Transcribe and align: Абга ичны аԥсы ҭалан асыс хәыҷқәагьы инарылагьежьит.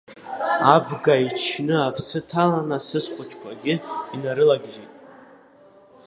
Абга 0.73 1.13
ичны 1.27 1.75
аԥсы 1.87 2.19
ҭалан 2.29 2.69
асыс 2.77 3.05
хәыҷқәагьы 3.13 3.75
инарылагьежьит. 4.13 4.91